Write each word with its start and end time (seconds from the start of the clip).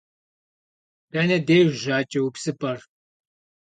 Дэнэ 1.11 1.37
деж 1.47 1.67
жьакӏэупсыпӏэр? 1.81 2.79